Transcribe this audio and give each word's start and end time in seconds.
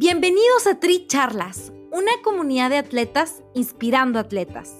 Bienvenidos 0.00 0.66
a 0.66 0.80
Tri 0.80 1.06
Charlas, 1.08 1.74
una 1.90 2.12
comunidad 2.24 2.70
de 2.70 2.78
atletas 2.78 3.42
inspirando 3.52 4.18
atletas. 4.18 4.74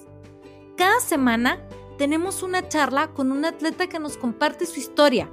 Cada 0.75 0.99
semana 0.99 1.59
tenemos 1.99 2.41
una 2.41 2.67
charla 2.67 3.13
con 3.13 3.31
un 3.31 3.45
atleta 3.45 3.85
que 3.85 3.99
nos 3.99 4.17
comparte 4.17 4.65
su 4.65 4.79
historia, 4.79 5.29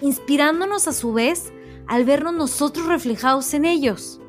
inspirándonos 0.00 0.86
a 0.86 0.92
su 0.92 1.12
vez 1.12 1.52
al 1.88 2.04
vernos 2.04 2.34
nosotros 2.34 2.86
reflejados 2.86 3.52
en 3.52 3.64
ellos. 3.64 4.20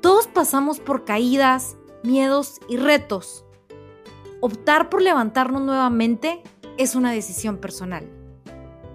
Todos 0.00 0.26
pasamos 0.26 0.80
por 0.80 1.04
caídas, 1.04 1.76
miedos 2.02 2.58
y 2.68 2.78
retos. 2.78 3.44
Optar 4.40 4.90
por 4.90 5.00
levantarnos 5.00 5.62
nuevamente 5.62 6.42
es 6.76 6.96
una 6.96 7.12
decisión 7.12 7.58
personal. 7.58 8.04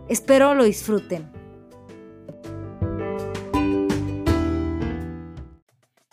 Espero 0.09 0.53
lo 0.53 0.65
disfruten. 0.65 1.40